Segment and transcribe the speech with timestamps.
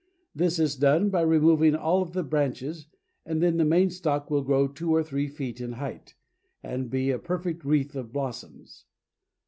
[0.33, 2.87] This is done by removing all of the branches,
[3.23, 6.15] and then the main stock will grow two or three feet in height,
[6.63, 8.85] and be a perfect wreath of blossoms.